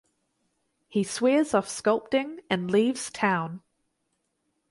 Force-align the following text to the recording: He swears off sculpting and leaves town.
He 0.87 1.03
swears 1.03 1.53
off 1.53 1.67
sculpting 1.67 2.39
and 2.49 2.71
leaves 2.71 3.11
town. 3.11 3.61